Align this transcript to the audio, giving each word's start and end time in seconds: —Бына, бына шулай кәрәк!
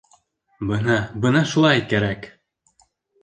—Бына, 0.69 0.95
бына 1.25 1.43
шулай 1.51 1.83
кәрәк! 1.93 2.27